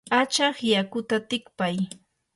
achaq 0.19 0.55
yakuta 0.71 1.15
tikpay. 1.29 1.77